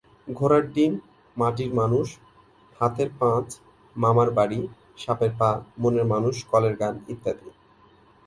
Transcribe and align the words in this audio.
ঘোড়ার 0.27 0.63
ডিম, 0.73 0.93
মাটির 1.37 1.71
মানুষ, 1.73 2.07
হাতের 2.81 3.09
পাঁচ, 3.19 3.47
মামার 3.95 4.29
বাড়ি, 4.37 4.59
সাপের 4.97 5.31
পা, 5.39 5.49
মনের 5.81 6.05
মানুষ, 6.13 6.35
কলের 6.51 6.75
গান 6.81 6.95
ইত্যাদি। 7.07 7.47